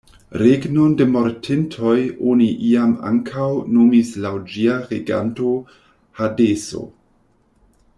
[0.41, 1.97] Regnon de mortintoj
[2.31, 5.55] oni iam ankaŭ nomis laŭ ĝia reganto
[6.23, 6.87] "hadeso".